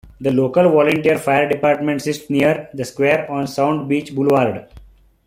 [0.19, 4.65] The local volunteer fire department sits near the square on Sound Beach Boulevard.